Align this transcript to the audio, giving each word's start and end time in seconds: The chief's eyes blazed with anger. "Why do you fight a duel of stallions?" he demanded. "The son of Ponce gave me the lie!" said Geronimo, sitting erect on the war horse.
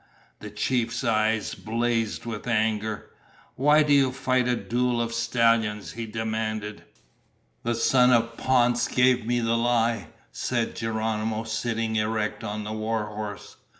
The 0.39 0.49
chief's 0.49 1.03
eyes 1.03 1.53
blazed 1.53 2.25
with 2.25 2.47
anger. 2.47 3.11
"Why 3.55 3.83
do 3.83 3.93
you 3.93 4.11
fight 4.11 4.47
a 4.47 4.55
duel 4.55 4.99
of 4.99 5.13
stallions?" 5.13 5.91
he 5.91 6.07
demanded. 6.07 6.83
"The 7.61 7.75
son 7.75 8.11
of 8.11 8.35
Ponce 8.35 8.87
gave 8.87 9.27
me 9.27 9.41
the 9.41 9.55
lie!" 9.55 10.07
said 10.31 10.75
Geronimo, 10.75 11.43
sitting 11.43 11.97
erect 11.97 12.43
on 12.43 12.63
the 12.63 12.73
war 12.73 13.05
horse. 13.05 13.57